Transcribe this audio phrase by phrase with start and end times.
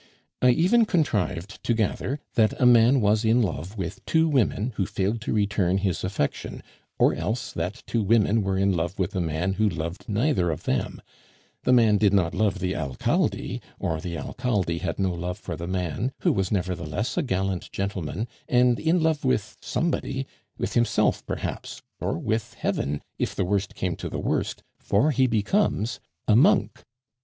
[0.41, 4.87] I even contrived to gather that a man was in love with two women who
[4.87, 6.63] failed to return his affection,
[6.97, 10.63] or else that two women were in love with a man who loved neither of
[10.63, 11.03] them;
[11.65, 15.67] the man did not love the Alcalde, or the Alcalde had no love for the
[15.67, 20.25] man, who was nevertheless a gallant gentleman, and in love with somebody,
[20.57, 25.27] with himself, perhaps, or with heaven, if the worst came to the worst, for he
[25.27, 26.85] becomes a monk.